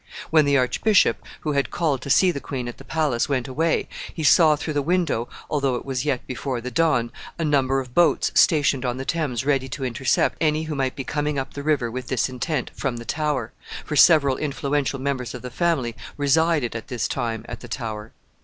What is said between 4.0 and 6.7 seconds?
he saw through the window, although it was yet before